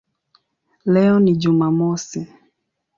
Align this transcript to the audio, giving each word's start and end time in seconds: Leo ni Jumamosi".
Leo 0.85 1.19
ni 1.19 1.33
Jumamosi". 1.35 2.27